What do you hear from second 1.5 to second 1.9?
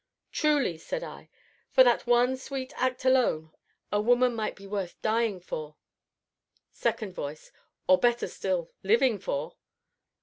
"for